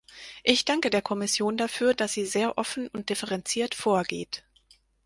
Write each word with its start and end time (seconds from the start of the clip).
Ich 0.43 0.65
danke 0.65 0.89
der 0.89 1.03
Kommission 1.03 1.57
dafür, 1.57 1.93
dass 1.93 2.13
sie 2.13 2.25
sehr 2.25 2.57
offen 2.57 2.87
und 2.87 3.11
differenziert 3.11 3.75
vorgeht! 3.75 4.43